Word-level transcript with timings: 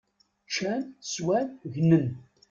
Ččan 0.45 0.81
swan 1.11 1.47
gnen! 1.73 2.05